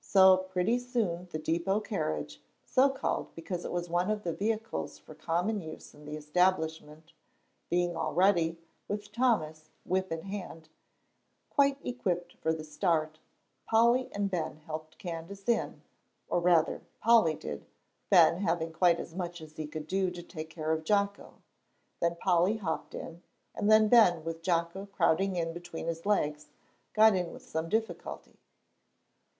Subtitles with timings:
[0.00, 4.98] So pretty soon the depot carriage, so called because it was one of the vehicles
[4.98, 7.12] for common use in the establishment,
[7.68, 10.70] being all ready, with Thomas, whip in hand,
[11.50, 13.20] quite equipped for the start,
[13.68, 15.82] Polly and Ben helped Candace in,
[16.26, 17.64] or rather Polly did,
[18.08, 21.34] Ben having quite as much as he could do to take care of Jocko;
[22.00, 23.22] then Polly hopped in,
[23.54, 26.48] and then Ben, with Jocko crowding in between his legs,
[26.92, 28.40] got in with some difficulty.